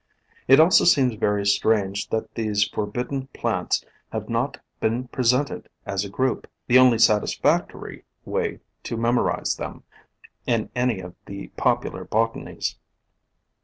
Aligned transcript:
It 0.47 0.59
also 0.59 0.83
seems 0.83 1.13
very 1.13 1.45
strange 1.45 2.09
that 2.09 2.33
these 2.33 2.67
forbidden 2.67 3.27
plants 3.35 3.85
have 4.11 4.29
not 4.29 4.57
been 4.79 5.09
presented 5.09 5.69
as 5.85 6.03
a 6.03 6.09
group, 6.09 6.47
the 6.65 6.79
only 6.79 6.97
satisfactory 6.97 8.03
way 8.25 8.61
to 8.81 8.97
memorize 8.97 9.57
them, 9.57 9.83
in 10.47 10.71
any 10.75 11.01
of 11.01 11.13
the 11.27 11.49
popular 11.49 12.03
botanies. 12.03 12.77